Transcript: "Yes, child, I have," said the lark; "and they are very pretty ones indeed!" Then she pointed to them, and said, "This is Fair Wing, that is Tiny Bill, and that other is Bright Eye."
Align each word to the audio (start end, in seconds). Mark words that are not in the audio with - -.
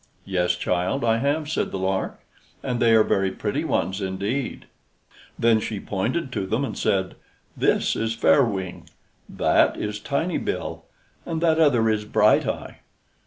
"Yes, 0.25 0.55
child, 0.55 1.03
I 1.03 1.17
have," 1.17 1.47
said 1.47 1.69
the 1.69 1.77
lark; 1.77 2.19
"and 2.63 2.79
they 2.79 2.95
are 2.95 3.03
very 3.03 3.29
pretty 3.29 3.63
ones 3.63 4.01
indeed!" 4.01 4.65
Then 5.37 5.59
she 5.59 5.79
pointed 5.79 6.31
to 6.31 6.47
them, 6.47 6.65
and 6.65 6.75
said, 6.75 7.13
"This 7.55 7.95
is 7.95 8.15
Fair 8.15 8.43
Wing, 8.43 8.89
that 9.29 9.77
is 9.77 9.99
Tiny 9.99 10.39
Bill, 10.39 10.85
and 11.23 11.39
that 11.41 11.59
other 11.59 11.87
is 11.87 12.03
Bright 12.03 12.47
Eye." 12.47 12.79